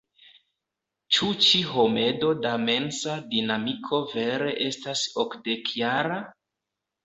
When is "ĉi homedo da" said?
1.47-2.55